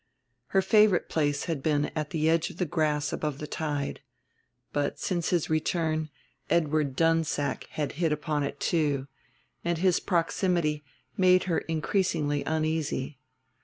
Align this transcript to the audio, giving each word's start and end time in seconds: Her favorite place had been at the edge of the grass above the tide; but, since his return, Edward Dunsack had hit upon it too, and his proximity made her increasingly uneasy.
Her 0.47 0.63
favorite 0.63 1.09
place 1.09 1.43
had 1.43 1.61
been 1.61 1.91
at 1.95 2.09
the 2.09 2.27
edge 2.27 2.49
of 2.49 2.57
the 2.57 2.65
grass 2.65 3.13
above 3.13 3.37
the 3.37 3.45
tide; 3.45 3.99
but, 4.73 4.97
since 4.97 5.29
his 5.29 5.47
return, 5.47 6.09
Edward 6.49 6.95
Dunsack 6.95 7.65
had 7.69 7.91
hit 8.01 8.11
upon 8.11 8.41
it 8.41 8.59
too, 8.59 9.05
and 9.63 9.77
his 9.77 9.99
proximity 9.99 10.83
made 11.17 11.43
her 11.43 11.59
increasingly 11.59 12.43
uneasy. 12.45 13.19